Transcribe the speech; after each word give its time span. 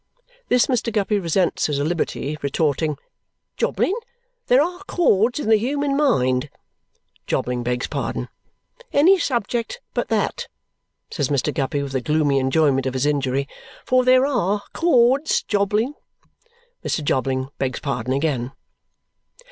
This 0.49 0.65
Mr. 0.65 0.91
Guppy 0.91 1.19
resents 1.19 1.69
as 1.69 1.77
a 1.77 1.83
liberty, 1.83 2.35
retorting, 2.41 2.97
"Jobling, 3.55 3.93
there 4.47 4.59
ARE 4.59 4.79
chords 4.87 5.39
in 5.39 5.47
the 5.47 5.57
human 5.57 5.95
mind" 5.95 6.49
Jobling 7.27 7.61
begs 7.61 7.85
pardon. 7.85 8.27
"Any 8.91 9.19
subject 9.19 9.79
but 9.93 10.07
that!" 10.07 10.47
says 11.11 11.29
Mr. 11.29 11.53
Guppy 11.53 11.83
with 11.83 11.93
a 11.93 12.01
gloomy 12.01 12.39
enjoyment 12.39 12.87
of 12.87 12.95
his 12.95 13.05
injury. 13.05 13.47
"For 13.85 14.03
there 14.03 14.25
ARE 14.25 14.63
chords, 14.73 15.43
Jobling" 15.43 15.93
Mr. 16.83 17.03
Jobling 17.03 17.49
begs 17.59 17.79
pardon 17.79 18.13
again. 18.13 18.53